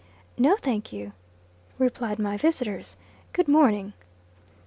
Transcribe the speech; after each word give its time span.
"No, 0.35 0.55
thank 0.57 0.91
you," 0.91 1.11
replied 1.77 2.17
my 2.17 2.35
visitors. 2.35 2.95
"Good 3.33 3.47
morning!" 3.47 3.93